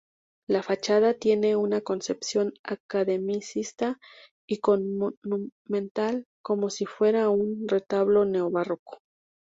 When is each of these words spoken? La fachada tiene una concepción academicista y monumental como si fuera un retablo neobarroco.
La 0.47 0.63
fachada 0.63 1.13
tiene 1.13 1.55
una 1.55 1.81
concepción 1.81 2.55
academicista 2.63 3.99
y 4.49 4.59
monumental 4.67 6.25
como 6.41 6.71
si 6.71 6.87
fuera 6.87 7.29
un 7.29 7.67
retablo 7.67 8.25
neobarroco. 8.25 8.97